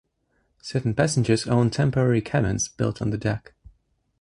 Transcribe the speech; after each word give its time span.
Certain 0.63 0.95
passengers 0.95 1.45
own 1.45 1.69
temporary 1.69 2.21
cabins 2.23 2.67
built 2.67 3.03
on 3.03 3.11
the 3.11 3.19
deck. 3.19 3.53